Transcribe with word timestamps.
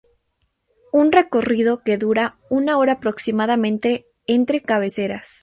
Un 0.91 1.11
recorrido 1.11 1.83
que 1.83 1.99
dura 1.99 2.35
una 2.49 2.79
hora 2.79 2.93
aproximadamente 2.93 4.07
entre 4.25 4.63
cabeceras. 4.63 5.29